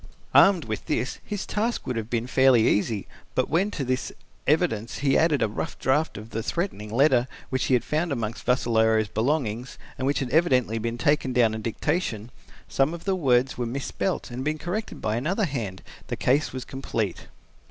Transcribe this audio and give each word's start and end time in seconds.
Armed 0.33 0.65
with 0.65 0.87
this, 0.87 1.19
his 1.23 1.45
task 1.45 1.85
would 1.85 1.95
have 1.95 2.09
been 2.09 2.25
fairly 2.25 2.67
easy, 2.67 3.07
but 3.35 3.51
when 3.51 3.69
to 3.69 3.83
this 3.83 4.11
evidence 4.47 4.97
he 5.05 5.15
added 5.15 5.43
a 5.43 5.47
rough 5.47 5.77
draft 5.77 6.17
of 6.17 6.31
the 6.31 6.41
threatening 6.41 6.89
letter 6.91 7.27
which 7.51 7.65
he 7.65 7.75
had 7.75 7.83
found 7.83 8.11
amongst 8.11 8.43
Vassalaro's 8.47 9.09
belongings, 9.09 9.77
and 9.99 10.07
which 10.07 10.17
had 10.17 10.31
evidently 10.31 10.79
been 10.79 10.97
taken 10.97 11.33
down 11.33 11.53
at 11.53 11.61
dictation, 11.61 12.31
since 12.63 12.73
some 12.75 12.95
of 12.95 13.03
the 13.03 13.15
words 13.15 13.59
were 13.59 13.67
misspelt 13.67 14.31
and 14.31 14.39
had 14.39 14.45
been 14.45 14.57
corrected 14.57 15.01
by 15.01 15.17
another 15.17 15.45
hand, 15.45 15.83
the 16.07 16.15
case 16.15 16.51
was 16.51 16.65
complete. 16.65 17.27